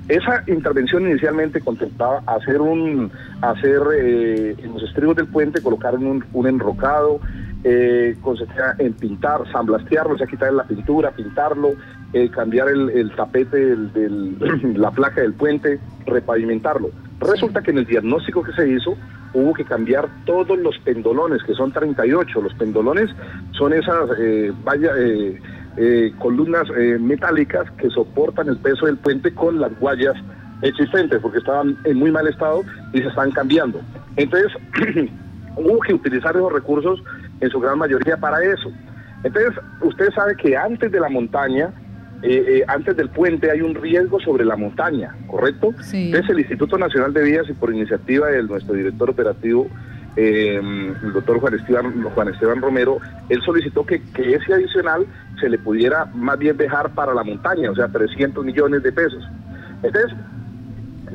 Esa 0.09 0.45
intervención 0.47 1.09
inicialmente 1.09 1.61
contemplaba 1.61 2.23
hacer 2.27 2.61
un, 2.61 3.11
hacer 3.43 3.83
eh, 3.95 4.57
en 4.59 4.73
los 4.73 4.83
estribos 4.83 5.17
del 5.17 5.27
puente, 5.27 5.61
colocar 5.61 5.95
un, 5.97 6.25
un 6.33 6.47
enrocado, 6.47 7.21
eh, 7.65 8.17
en 8.79 8.93
pintar, 8.95 9.41
samblastearlo, 9.51 10.15
o 10.15 10.19
sea, 10.19 10.27
quitarle 10.27 10.59
la 10.59 10.65
pintura, 10.65 11.11
pintarlo, 11.11 11.73
eh, 12.13 12.31
cambiar 12.31 12.69
el, 12.69 13.13
tapete 13.17 13.77
de 13.77 14.09
la 14.77 14.91
placa 14.91 15.21
del 15.21 15.35
puente, 15.35 15.81
repavimentarlo. 16.07 16.91
Resulta 17.21 17.63
que 17.63 17.73
en 17.73 17.79
el 17.79 17.87
diagnóstico 17.87 18.43
que 18.43 18.53
se 18.53 18.69
hizo 18.69 18.97
hubo 19.35 19.53
que 19.53 19.65
cambiar 19.65 20.09
todos 20.25 20.59
los 20.59 20.79
pendolones, 20.79 21.43
que 21.43 21.55
son 21.55 21.73
38. 21.73 22.41
Los 22.41 22.55
pendolones 22.55 23.11
son 23.53 23.73
esas 23.73 24.11
eh, 24.19 24.53
eh, 24.97 25.39
eh, 25.79 26.13
columnas 26.19 26.69
eh, 26.77 26.99
metálicas 27.01 27.71
que 27.73 27.89
soportan 27.91 28.49
el 28.49 28.59
peso 28.59 28.87
del 28.87 28.97
puente 28.97 29.33
con 29.33 29.61
las 29.61 29.79
guayas 29.79 30.15
existentes, 30.63 31.21
porque 31.21 31.39
estaban 31.39 31.77
en 31.85 31.97
muy 31.97 32.11
mal 32.11 32.27
estado 32.27 32.63
y 32.93 32.99
se 32.99 33.09
están 33.09 33.31
cambiando. 33.31 33.81
Entonces, 34.17 34.53
hubo 35.57 35.79
que 35.81 35.95
utilizar 35.95 36.35
esos 36.35 36.53
recursos 36.53 37.03
en 37.41 37.51
su 37.51 37.61
gran 37.61 37.79
mayoría 37.79 38.17
para 38.17 38.43
eso. 38.43 38.73
Entonces, 39.23 39.53
usted 39.81 40.11
sabe 40.15 40.37
que 40.37 40.57
antes 40.57 40.91
de 40.91 40.99
la 40.99 41.09
montaña, 41.09 41.73
eh, 42.23 42.65
antes 42.67 42.97
del 42.97 43.11
puente 43.11 43.49
hay 43.49 43.61
un 43.61 43.77
riesgo 43.77 44.19
sobre 44.19 44.45
la 44.45 44.57
montaña, 44.57 45.15
¿correcto? 45.29 45.73
Entonces 45.93 46.31
el 46.31 46.41
Instituto 46.41 46.77
Nacional 46.77 47.13
de 47.13 47.23
Vías 47.23 47.47
y 47.49 47.53
por 47.53 47.73
iniciativa 47.73 48.27
de 48.27 48.43
nuestro 48.43 48.75
director 48.75 49.11
operativo 49.11 49.69
eh, 50.17 50.57
el 50.57 51.13
doctor 51.13 51.39
Juan 51.39 51.55
Esteban, 51.55 52.03
Juan 52.03 52.29
Esteban 52.29 52.61
Romero, 52.61 52.99
él 53.29 53.41
solicitó 53.43 53.85
que, 53.87 54.03
ese 54.17 54.55
adicional 54.55 55.07
se 55.41 55.49
le 55.49 55.59
pudiera 55.59 56.07
más 56.07 56.39
bien 56.39 56.57
dejar 56.57 56.91
para 56.95 57.15
la 57.15 57.23
montaña, 57.23 57.71
o 57.71 57.75
sea, 57.75 57.89
300 57.89 58.45
millones 58.45 58.83
de 58.83 58.93
pesos. 58.93 59.23
Entonces, 59.83 60.13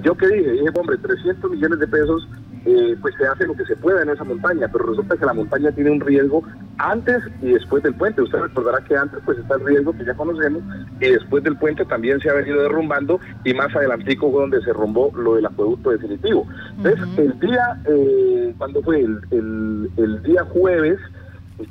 yo 0.02 0.16
que 0.16 0.28
dije, 0.28 0.52
dije, 0.52 0.70
hombre, 0.76 0.98
300 0.98 1.52
millones 1.52 1.80
de 1.80 1.88
pesos 1.88 2.28
eh, 2.66 2.96
pues 3.02 3.14
se 3.16 3.28
hace 3.28 3.46
lo 3.46 3.56
que 3.56 3.66
se 3.66 3.76
pueda 3.76 4.02
en 4.02 4.10
esa 4.10 4.24
montaña, 4.24 4.70
pero 4.72 4.86
resulta 4.86 5.18
que 5.18 5.26
la 5.26 5.34
montaña 5.34 5.72
tiene 5.72 5.92
un 5.92 6.00
riesgo 6.00 6.44
antes 6.78 7.22
y 7.42 7.50
después 7.50 7.84
del 7.84 7.94
puente. 7.94 8.22
Usted 8.22 8.40
recordará 8.40 8.84
que 8.84 8.96
antes 8.96 9.20
pues 9.26 9.38
está 9.38 9.56
el 9.56 9.66
riesgo 9.66 9.92
que 9.94 10.06
ya 10.06 10.14
conocemos 10.14 10.64
y 11.00 11.10
después 11.10 11.44
del 11.44 11.58
puente 11.58 11.84
también 11.86 12.20
se 12.22 12.30
ha 12.30 12.34
venido 12.34 12.62
derrumbando 12.62 13.20
y 13.44 13.54
más 13.54 13.76
adelantico 13.76 14.32
fue 14.32 14.42
donde 14.42 14.62
se 14.62 14.72
rombó 14.72 15.12
lo 15.16 15.36
del 15.36 15.46
acueducto 15.46 15.92
definitivo. 15.92 16.48
Entonces, 16.78 17.06
el 17.18 17.40
día, 17.40 17.82
eh, 17.86 18.54
cuando 18.58 18.82
fue? 18.82 19.02
El, 19.02 19.90
el, 19.98 20.24
día 20.24 20.44
jueves, 20.46 21.00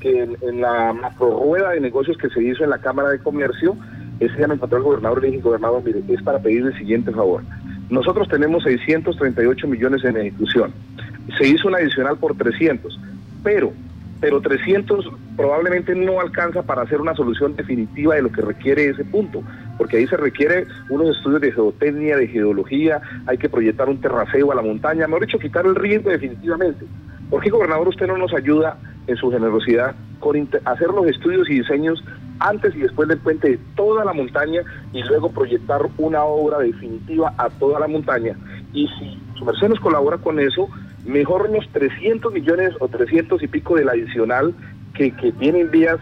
que 0.00 0.22
en, 0.22 0.60
la 0.60 0.92
macro 0.92 1.42
rueda 1.42 1.70
de 1.70 1.80
negocios 1.80 2.16
que 2.18 2.28
se 2.28 2.42
hizo 2.42 2.64
en 2.64 2.70
la 2.70 2.78
Cámara 2.78 3.10
de 3.10 3.18
Comercio, 3.18 3.76
ese 4.20 4.36
día 4.36 4.46
me 4.46 4.54
encontró 4.54 4.78
el 4.78 4.84
gobernador 4.84 5.18
y 5.18 5.22
le 5.22 5.28
dije, 5.28 5.42
gobernador, 5.42 5.82
mire, 5.82 6.02
es 6.06 6.22
para 6.22 6.38
pedirle 6.38 6.70
el 6.70 6.78
siguiente 6.78 7.12
favor. 7.12 7.42
Nosotros 7.90 8.28
tenemos 8.28 8.62
638 8.64 9.66
millones 9.68 10.04
en 10.04 10.16
ejecución. 10.16 10.72
Se 11.38 11.46
hizo 11.46 11.68
un 11.68 11.74
adicional 11.74 12.16
por 12.18 12.36
300, 12.36 12.98
pero 13.42 13.72
pero 14.22 14.40
300 14.40 15.10
probablemente 15.36 15.96
no 15.96 16.20
alcanza 16.20 16.62
para 16.62 16.82
hacer 16.82 17.00
una 17.00 17.12
solución 17.12 17.56
definitiva 17.56 18.14
de 18.14 18.22
lo 18.22 18.30
que 18.30 18.40
requiere 18.40 18.88
ese 18.88 19.04
punto, 19.04 19.42
porque 19.76 19.96
ahí 19.96 20.06
se 20.06 20.16
requiere 20.16 20.68
unos 20.88 21.16
estudios 21.16 21.40
de 21.40 21.50
geotecnia, 21.50 22.16
de 22.16 22.28
geología, 22.28 23.02
hay 23.26 23.36
que 23.36 23.48
proyectar 23.48 23.88
un 23.88 24.00
terraceo 24.00 24.52
a 24.52 24.54
la 24.54 24.62
montaña, 24.62 25.08
mejor 25.08 25.26
dicho, 25.26 25.40
quitar 25.40 25.66
el 25.66 25.74
riesgo 25.74 26.10
definitivamente. 26.10 26.86
¿Por 27.28 27.42
qué, 27.42 27.50
gobernador, 27.50 27.88
usted 27.88 28.06
no 28.06 28.16
nos 28.16 28.32
ayuda 28.32 28.78
en 29.08 29.16
su 29.16 29.28
generosidad 29.32 29.96
hacer 30.64 30.88
los 30.88 31.06
estudios 31.06 31.48
y 31.50 31.60
diseños 31.60 32.02
antes 32.38 32.74
y 32.74 32.80
después 32.80 33.08
del 33.08 33.18
puente 33.18 33.50
de 33.50 33.58
toda 33.76 34.04
la 34.04 34.12
montaña 34.12 34.62
y 34.92 35.02
luego 35.02 35.30
proyectar 35.30 35.82
una 35.98 36.24
obra 36.24 36.58
definitiva 36.58 37.34
a 37.38 37.50
toda 37.50 37.80
la 37.80 37.88
montaña? 37.88 38.36
Y 38.72 38.88
si 38.98 39.18
su 39.38 39.44
merced 39.44 39.68
nos 39.68 39.80
colabora 39.80 40.18
con 40.18 40.40
eso, 40.40 40.68
mejor 41.04 41.50
los 41.50 41.68
300 41.72 42.32
millones 42.32 42.74
o 42.80 42.88
300 42.88 43.42
y 43.42 43.48
pico 43.48 43.76
del 43.76 43.88
adicional 43.88 44.54
que, 44.94 45.10
que 45.12 45.32
tienen 45.32 45.70
vías, 45.70 45.98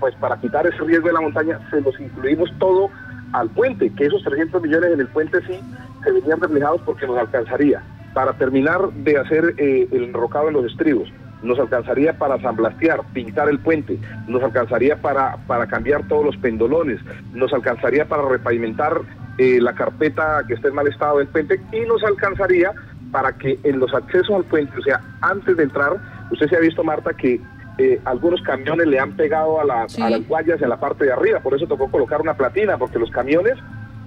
pues 0.00 0.14
para 0.16 0.40
quitar 0.40 0.66
ese 0.66 0.78
riesgo 0.78 1.08
de 1.08 1.14
la 1.14 1.20
montaña, 1.20 1.60
se 1.70 1.80
los 1.80 1.98
incluimos 2.00 2.50
todo 2.58 2.90
al 3.32 3.50
puente, 3.50 3.92
que 3.94 4.06
esos 4.06 4.22
300 4.22 4.62
millones 4.62 4.92
en 4.92 5.00
el 5.00 5.08
puente 5.08 5.38
sí 5.46 5.60
se 6.02 6.12
venían 6.12 6.40
reflejados 6.40 6.80
porque 6.82 7.06
nos 7.06 7.18
alcanzaría 7.18 7.82
para 8.14 8.32
terminar 8.32 8.90
de 8.92 9.18
hacer 9.18 9.54
eh, 9.58 9.88
el 9.92 10.04
enrocado 10.04 10.48
en 10.48 10.54
los 10.54 10.64
estribos, 10.66 11.08
nos 11.42 11.58
alcanzaría 11.58 12.18
para 12.18 12.38
zamblastear, 12.38 13.00
pintar 13.12 13.48
el 13.48 13.58
puente, 13.58 13.98
nos 14.26 14.42
alcanzaría 14.42 14.96
para, 14.96 15.36
para 15.46 15.66
cambiar 15.66 16.06
todos 16.08 16.24
los 16.24 16.36
pendolones, 16.36 17.00
nos 17.32 17.52
alcanzaría 17.52 18.06
para 18.06 18.28
repavimentar 18.28 19.02
eh, 19.38 19.60
la 19.60 19.72
carpeta 19.72 20.42
que 20.46 20.54
esté 20.54 20.68
en 20.68 20.74
mal 20.74 20.88
estado 20.88 21.18
del 21.18 21.28
puente. 21.28 21.60
Y 21.72 21.80
nos 21.80 22.02
alcanzaría 22.02 22.72
para 23.12 23.32
que 23.32 23.58
en 23.62 23.78
los 23.78 23.94
accesos 23.94 24.34
al 24.34 24.44
puente, 24.44 24.76
o 24.78 24.82
sea, 24.82 25.00
antes 25.20 25.56
de 25.56 25.62
entrar, 25.62 25.96
usted 26.30 26.48
se 26.48 26.56
ha 26.56 26.60
visto, 26.60 26.82
Marta, 26.84 27.14
que 27.14 27.40
eh, 27.78 28.00
algunos 28.04 28.42
camiones 28.42 28.88
le 28.88 28.98
han 28.98 29.12
pegado 29.12 29.60
a, 29.60 29.64
las 29.64 29.96
guayas 30.26 30.60
en 30.60 30.68
la 30.68 30.80
parte 30.80 31.04
de 31.04 31.12
arriba, 31.12 31.38
por 31.38 31.54
eso 31.54 31.66
tocó 31.66 31.88
colocar 31.88 32.20
una 32.20 32.34
platina, 32.34 32.76
porque 32.76 32.98
los 32.98 33.10
camiones 33.10 33.54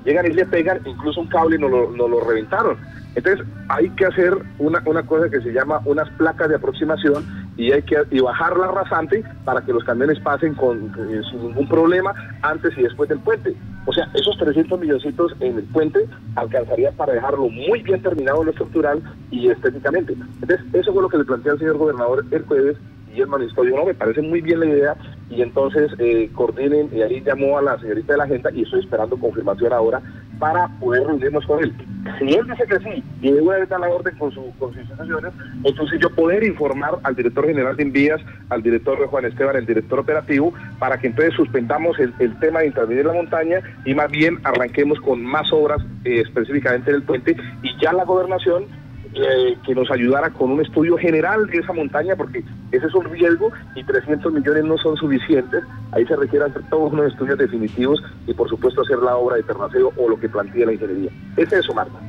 llegan 0.05 0.25
y 0.25 0.33
le 0.33 0.45
pegan, 0.45 0.79
incluso 0.85 1.21
un 1.21 1.27
cable 1.27 1.57
no 1.57 1.67
lo, 1.69 1.91
no 1.91 2.07
lo 2.07 2.21
reventaron. 2.21 2.77
Entonces 3.15 3.45
hay 3.67 3.89
que 3.91 4.05
hacer 4.05 4.37
una, 4.57 4.81
una 4.85 5.03
cosa 5.03 5.29
que 5.29 5.41
se 5.41 5.51
llama 5.51 5.81
unas 5.85 6.09
placas 6.11 6.47
de 6.47 6.55
aproximación 6.55 7.25
y 7.57 7.71
hay 7.71 7.81
que 7.81 7.97
y 8.09 8.21
bajar 8.21 8.55
la 8.57 8.67
rasante 8.67 9.23
para 9.43 9.61
que 9.61 9.73
los 9.73 9.83
camiones 9.83 10.19
pasen 10.19 10.55
con, 10.55 10.93
eh, 10.97 11.21
sin 11.29 11.47
ningún 11.47 11.67
problema 11.67 12.13
antes 12.41 12.77
y 12.77 12.83
después 12.83 13.09
del 13.09 13.19
puente. 13.19 13.53
O 13.85 13.91
sea, 13.91 14.07
esos 14.13 14.37
300 14.37 14.79
milloncitos 14.79 15.35
en 15.41 15.57
el 15.57 15.63
puente 15.65 15.99
alcanzaría 16.35 16.91
para 16.91 17.13
dejarlo 17.13 17.49
muy 17.49 17.81
bien 17.81 18.01
terminado 18.01 18.43
lo 18.43 18.51
estructural 18.51 19.01
y 19.29 19.49
estéticamente. 19.49 20.13
Entonces, 20.13 20.65
eso 20.73 20.93
fue 20.93 21.01
lo 21.01 21.09
que 21.09 21.17
le 21.17 21.25
planteé 21.25 21.51
al 21.51 21.59
señor 21.59 21.77
gobernador 21.77 22.23
el 22.31 22.43
jueves 22.43 22.77
y 23.13 23.21
el 23.21 23.27
ministerio 23.27 23.75
no, 23.75 23.85
me 23.85 23.93
parece 23.93 24.21
muy 24.21 24.41
bien 24.41 24.59
la 24.59 24.65
idea 24.65 24.95
y 25.29 25.41
entonces 25.41 25.91
eh, 25.99 26.29
coordinen 26.33 26.89
y 26.93 27.01
ahí 27.01 27.21
llamó 27.21 27.57
a 27.57 27.61
la 27.61 27.79
señorita 27.79 28.13
de 28.13 28.17
la 28.17 28.23
agenda 28.25 28.51
y 28.53 28.63
estoy 28.63 28.81
esperando 28.81 29.17
confirmación 29.17 29.73
ahora 29.73 30.01
para 30.39 30.67
poder 30.79 31.05
reunirnos 31.05 31.45
con 31.45 31.63
él. 31.63 31.71
Si 32.17 32.33
él 32.33 32.47
dice 32.47 32.65
que 32.67 32.79
sí 32.79 33.03
y 33.21 33.27
él 33.27 33.47
a 33.49 33.65
dar 33.65 33.79
la 33.79 33.89
orden 33.89 34.17
con, 34.17 34.31
su, 34.31 34.51
con 34.57 34.73
sus 34.73 34.81
instituciones, 34.81 35.31
entonces 35.63 35.99
yo 36.01 36.09
poder 36.09 36.43
informar 36.43 36.97
al 37.03 37.15
director 37.15 37.45
general 37.45 37.77
de 37.77 37.83
envías, 37.83 38.19
al 38.49 38.63
director 38.63 38.99
de 38.99 39.05
Juan 39.05 39.25
Esteban, 39.25 39.55
el 39.55 39.67
director 39.67 39.99
operativo, 39.99 40.51
para 40.79 40.97
que 40.97 41.07
entonces 41.07 41.35
suspendamos 41.35 41.97
el, 41.99 42.11
tema 42.39 42.61
de 42.61 42.67
intervenir 42.67 43.05
la 43.05 43.13
montaña 43.13 43.59
y 43.85 43.93
más 43.93 44.09
bien 44.09 44.39
arranquemos 44.43 44.99
con 45.01 45.23
más 45.23 45.51
obras 45.53 45.79
eh, 46.05 46.21
específicamente 46.21 46.91
del 46.91 47.03
puente 47.03 47.35
y 47.61 47.69
ya 47.83 47.93
la 47.93 48.03
gobernación 48.03 48.65
eh, 49.13 49.57
que 49.65 49.75
nos 49.75 49.91
ayudara 49.91 50.29
con 50.29 50.51
un 50.51 50.61
estudio 50.61 50.97
general 50.97 51.47
de 51.47 51.57
esa 51.57 51.73
montaña, 51.73 52.15
porque 52.15 52.43
ese 52.71 52.85
es 52.85 52.93
un 52.93 53.05
riesgo 53.05 53.51
y 53.75 53.83
300 53.83 54.31
millones 54.31 54.63
no 54.63 54.77
son 54.77 54.95
suficientes. 54.95 55.63
Ahí 55.91 56.05
se 56.05 56.15
requiere 56.15 56.45
hacer 56.45 56.61
todos 56.69 56.93
unos 56.93 57.11
estudios 57.11 57.37
definitivos 57.37 58.01
y, 58.25 58.33
por 58.33 58.47
supuesto, 58.47 58.81
hacer 58.81 58.99
la 58.99 59.17
obra 59.17 59.37
de 59.37 59.43
terraceo 59.43 59.91
o 59.97 60.09
lo 60.09 60.19
que 60.19 60.29
plantea 60.29 60.65
la 60.65 60.73
ingeniería. 60.73 61.11
Es 61.35 61.51
eso, 61.51 61.73
Marta. 61.73 61.99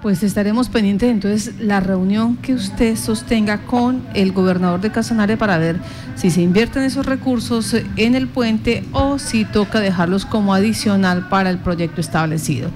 Pues 0.00 0.22
estaremos 0.22 0.68
pendientes 0.68 1.10
entonces 1.10 1.60
la 1.60 1.80
reunión 1.80 2.36
que 2.36 2.54
usted 2.54 2.94
sostenga 2.94 3.66
con 3.66 4.06
el 4.14 4.32
gobernador 4.32 4.80
de 4.80 4.92
Casanare 4.92 5.36
para 5.36 5.58
ver 5.58 5.76
si 6.14 6.30
se 6.30 6.40
invierten 6.40 6.84
esos 6.84 7.04
recursos 7.04 7.74
en 7.96 8.14
el 8.14 8.28
puente 8.28 8.84
o 8.92 9.18
si 9.18 9.44
toca 9.44 9.80
dejarlos 9.80 10.24
como 10.24 10.54
adicional 10.54 11.28
para 11.28 11.50
el 11.50 11.58
proyecto 11.58 12.00
establecido. 12.00 12.70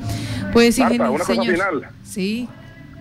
Pues, 0.52 0.78
Marta, 0.80 1.10
una 1.10 1.18
cosa 1.20 1.40
final. 1.40 1.88
Sí, 2.02 2.48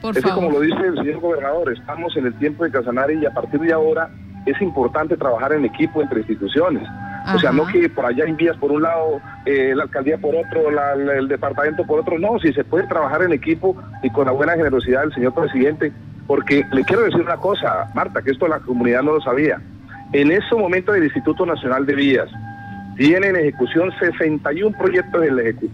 es 0.09 0.23
como 0.23 0.51
lo 0.51 0.59
dice 0.61 0.79
el 0.79 0.95
señor 0.95 1.19
gobernador, 1.19 1.71
estamos 1.71 2.15
en 2.17 2.25
el 2.25 2.33
tiempo 2.35 2.63
de 2.63 2.71
Casanare 2.71 3.15
y 3.15 3.25
a 3.25 3.31
partir 3.31 3.59
de 3.59 3.71
ahora 3.71 4.09
es 4.45 4.59
importante 4.61 5.15
trabajar 5.15 5.53
en 5.53 5.65
equipo 5.65 6.01
entre 6.01 6.19
instituciones. 6.19 6.87
O 7.35 7.37
sea, 7.37 7.51
no 7.51 7.67
que 7.67 7.87
por 7.87 8.07
allá 8.07 8.25
envías 8.25 8.57
por 8.57 8.71
un 8.71 8.81
lado, 8.81 9.21
eh, 9.45 9.73
la 9.75 9.83
alcaldía 9.83 10.17
por 10.17 10.33
otro, 10.35 10.69
el 10.97 11.27
departamento 11.27 11.85
por 11.85 11.99
otro. 11.99 12.17
No, 12.17 12.39
si 12.39 12.51
se 12.51 12.63
puede 12.63 12.87
trabajar 12.87 13.21
en 13.21 13.31
equipo 13.31 13.75
y 14.01 14.09
con 14.09 14.25
la 14.25 14.31
buena 14.31 14.53
generosidad 14.53 15.01
del 15.01 15.13
señor 15.13 15.35
presidente. 15.35 15.91
Porque 16.25 16.65
le 16.71 16.83
quiero 16.83 17.03
decir 17.03 17.21
una 17.21 17.37
cosa, 17.37 17.91
Marta, 17.93 18.23
que 18.23 18.31
esto 18.31 18.47
la 18.47 18.59
comunidad 18.59 19.03
no 19.03 19.13
lo 19.13 19.21
sabía. 19.21 19.61
En 20.13 20.31
ese 20.31 20.55
momento 20.55 20.93
del 20.93 21.03
Instituto 21.03 21.45
Nacional 21.45 21.85
de 21.85 21.93
Vías 21.93 22.29
tiene 22.97 23.27
en 23.27 23.35
ejecución 23.35 23.91
61 23.99 24.75
proyectos 24.77 25.23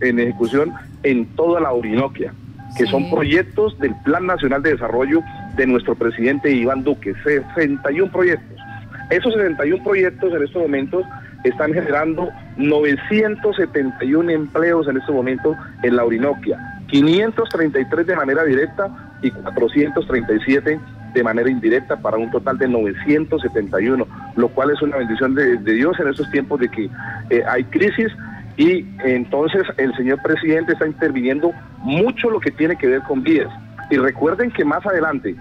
en 0.01 0.19
ejecución 0.19 0.73
en 1.03 1.25
toda 1.35 1.61
la 1.61 1.71
Orinoquia 1.71 2.33
que 2.75 2.85
son 2.85 3.09
proyectos 3.09 3.77
del 3.79 3.95
Plan 4.03 4.25
Nacional 4.25 4.61
de 4.63 4.71
Desarrollo 4.71 5.21
de 5.55 5.67
nuestro 5.67 5.95
presidente 5.95 6.51
Iván 6.51 6.83
Duque, 6.83 7.13
61 7.23 8.11
proyectos. 8.11 8.57
Esos 9.09 9.33
61 9.33 9.83
proyectos 9.83 10.33
en 10.33 10.43
estos 10.43 10.61
momentos 10.61 11.05
están 11.43 11.73
generando 11.73 12.29
971 12.57 14.29
empleos 14.29 14.87
en 14.87 14.97
estos 14.97 15.15
momentos 15.15 15.55
en 15.83 15.95
la 15.95 16.03
Orinoquia, 16.03 16.57
533 16.87 18.05
de 18.05 18.15
manera 18.15 18.43
directa 18.43 18.89
y 19.21 19.31
437 19.31 20.79
de 21.13 21.23
manera 21.23 21.49
indirecta 21.49 21.95
para 21.97 22.17
un 22.17 22.29
total 22.31 22.57
de 22.57 22.67
971, 22.67 24.05
lo 24.35 24.49
cual 24.49 24.71
es 24.71 24.81
una 24.81 24.97
bendición 24.97 25.35
de, 25.35 25.57
Dios 25.57 25.99
en 25.99 26.09
estos 26.09 26.29
tiempos 26.31 26.59
de 26.59 26.69
que 26.69 26.89
eh, 27.29 27.43
hay 27.47 27.63
crisis 27.65 28.11
y 28.57 28.85
entonces 29.03 29.63
el 29.77 29.95
señor 29.95 30.21
presidente 30.21 30.73
está 30.73 30.87
interviniendo 30.87 31.53
mucho 31.77 32.29
lo 32.29 32.39
que 32.39 32.51
tiene 32.51 32.77
que 32.77 32.87
ver 32.87 33.01
con 33.03 33.23
vías. 33.23 33.49
Y 33.89 33.97
recuerden 33.97 34.51
que 34.51 34.65
más 34.65 34.85
adelante 34.85 35.35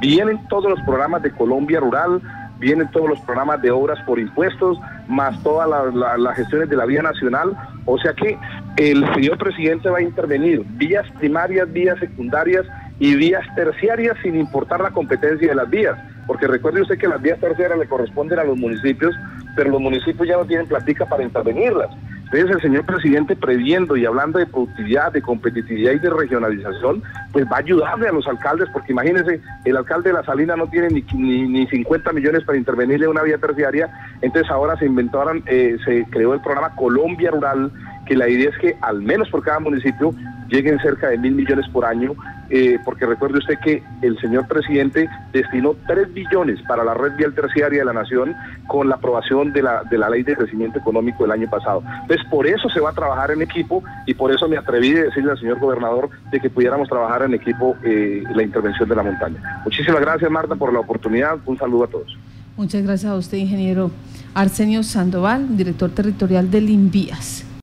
vienen 0.00 0.38
todos 0.48 0.70
los 0.70 0.80
programas 0.82 1.22
de 1.22 1.32
Colombia 1.32 1.80
Rural, 1.80 2.20
vienen 2.58 2.90
todos 2.90 3.08
los 3.08 3.20
programas 3.20 3.60
de 3.62 3.70
obras 3.70 3.98
por 4.04 4.18
impuestos, 4.18 4.78
más 5.08 5.40
todas 5.42 5.94
las 5.94 6.36
gestiones 6.36 6.68
de 6.68 6.76
la 6.76 6.84
vía 6.84 7.02
nacional. 7.02 7.56
O 7.84 7.98
sea 7.98 8.12
que 8.12 8.38
el 8.76 9.04
señor 9.14 9.38
presidente 9.38 9.88
va 9.88 9.98
a 9.98 10.02
intervenir 10.02 10.62
vías 10.76 11.06
primarias, 11.18 11.72
vías 11.72 11.98
secundarias 11.98 12.66
y 13.00 13.14
vías 13.14 13.44
terciarias 13.54 14.16
sin 14.22 14.36
importar 14.36 14.80
la 14.80 14.90
competencia 14.90 15.48
de 15.48 15.54
las 15.54 15.70
vías. 15.70 15.96
Porque 16.26 16.46
recuerde 16.46 16.82
usted 16.82 16.98
que 16.98 17.08
las 17.08 17.22
vías 17.22 17.40
terciarias 17.40 17.78
le 17.78 17.88
corresponden 17.88 18.38
a 18.38 18.44
los 18.44 18.56
municipios, 18.56 19.14
pero 19.56 19.70
los 19.70 19.80
municipios 19.80 20.28
ya 20.28 20.36
no 20.36 20.44
tienen 20.44 20.66
platica 20.66 21.06
para 21.06 21.22
intervenirlas. 21.22 21.88
Entonces 22.30 22.56
el 22.56 22.62
señor 22.62 22.84
presidente 22.84 23.34
previendo 23.36 23.96
y 23.96 24.04
hablando 24.04 24.38
de 24.38 24.46
productividad, 24.46 25.12
de 25.12 25.22
competitividad 25.22 25.92
y 25.92 25.98
de 25.98 26.10
regionalización, 26.10 27.02
pues 27.32 27.46
va 27.46 27.56
a 27.56 27.60
ayudarle 27.60 28.08
a 28.08 28.12
los 28.12 28.26
alcaldes, 28.26 28.68
porque 28.70 28.92
imagínense, 28.92 29.40
el 29.64 29.76
alcalde 29.76 30.10
de 30.10 30.14
La 30.14 30.24
Salina 30.24 30.54
no 30.54 30.66
tiene 30.66 30.88
ni, 30.90 31.02
ni, 31.48 31.66
50 31.66 32.12
millones 32.12 32.44
para 32.44 32.58
intervenirle 32.58 33.06
en 33.06 33.12
una 33.12 33.22
vía 33.22 33.38
terciaria, 33.38 33.88
entonces 34.20 34.50
ahora 34.50 34.76
se 34.76 34.84
inventaron, 34.84 35.42
eh, 35.46 35.78
se 35.86 36.04
creó 36.10 36.34
el 36.34 36.40
programa 36.42 36.74
Colombia 36.76 37.30
Rural, 37.30 37.72
que 38.04 38.14
la 38.14 38.28
idea 38.28 38.50
es 38.50 38.58
que 38.58 38.76
al 38.82 39.00
menos 39.00 39.30
por 39.30 39.42
cada 39.42 39.60
municipio 39.60 40.14
lleguen 40.48 40.78
cerca 40.80 41.08
de 41.08 41.16
mil 41.16 41.32
millones 41.32 41.66
por 41.70 41.86
año, 41.86 42.14
eh, 42.50 42.78
porque 42.84 43.06
recuerde 43.06 43.38
usted 43.38 43.58
que 43.62 43.82
el 44.02 44.18
señor 44.18 44.46
presidente 44.46 45.08
destinó 45.32 45.76
3 45.86 46.12
billones 46.14 46.60
para 46.62 46.84
la 46.84 46.94
red 46.94 47.16
vial 47.16 47.34
terciaria 47.34 47.80
de 47.80 47.84
la 47.84 47.92
nación 47.92 48.34
con 48.66 48.88
la 48.88 48.96
aprobación 48.96 49.52
de 49.52 49.62
la, 49.62 49.82
de 49.84 49.98
la 49.98 50.08
ley 50.08 50.22
de 50.22 50.36
crecimiento 50.36 50.78
económico 50.78 51.24
del 51.24 51.32
año 51.32 51.48
pasado. 51.50 51.82
Entonces, 52.02 52.26
por 52.30 52.46
eso 52.46 52.68
se 52.68 52.80
va 52.80 52.90
a 52.90 52.94
trabajar 52.94 53.30
en 53.30 53.42
equipo 53.42 53.82
y 54.06 54.14
por 54.14 54.32
eso 54.32 54.48
me 54.48 54.56
atreví 54.56 54.96
a 54.96 55.04
decirle 55.04 55.32
al 55.32 55.38
señor 55.38 55.58
gobernador 55.58 56.10
de 56.30 56.40
que 56.40 56.50
pudiéramos 56.50 56.88
trabajar 56.88 57.22
en 57.22 57.34
equipo 57.34 57.76
eh, 57.84 58.22
la 58.34 58.42
intervención 58.42 58.88
de 58.88 58.96
la 58.96 59.02
montaña. 59.02 59.62
Muchísimas 59.64 60.00
gracias, 60.00 60.30
Marta, 60.30 60.54
por 60.56 60.72
la 60.72 60.80
oportunidad. 60.80 61.38
Un 61.46 61.58
saludo 61.58 61.84
a 61.84 61.88
todos. 61.88 62.16
Muchas 62.56 62.82
gracias 62.82 63.12
a 63.12 63.14
usted, 63.14 63.38
ingeniero 63.38 63.90
Arsenio 64.34 64.82
Sandoval, 64.82 65.56
director 65.56 65.90
territorial 65.90 66.50
del 66.50 66.70
INVIAS. 66.70 67.47